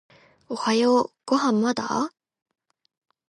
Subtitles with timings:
[0.49, 2.11] おはようご飯まだ？